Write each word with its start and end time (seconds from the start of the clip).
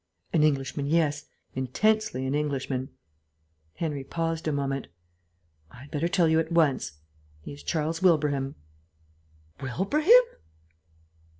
"An 0.33 0.41
Englishman, 0.41 0.87
yes. 0.87 1.25
Intensely 1.53 2.25
an 2.25 2.33
Englishman." 2.33 2.89
Henry 3.75 4.03
paused 4.03 4.47
a 4.47 4.51
moment. 4.51 4.87
"I 5.69 5.81
had 5.81 5.91
better 5.91 6.07
tell 6.07 6.27
you 6.27 6.39
at 6.39 6.51
once; 6.51 6.93
he 7.41 7.53
is 7.53 7.61
Charles 7.61 8.01
Wilbraham." 8.01 8.55
"Wilbraham!" 9.61 10.23